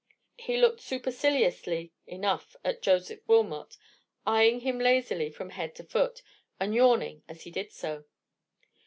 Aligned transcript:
He 0.39 0.57
looked 0.57 0.81
superciliously 0.81 1.93
enough 2.07 2.55
at 2.65 2.81
Joseph 2.81 3.19
Wilmot, 3.27 3.77
eyeing 4.25 4.61
him 4.61 4.79
lazily 4.79 5.29
from 5.29 5.51
head 5.51 5.75
to 5.75 5.83
foot, 5.83 6.23
and 6.59 6.73
yawning 6.73 7.21
as 7.29 7.43
he 7.43 7.51
did 7.51 7.71
so. 7.71 8.05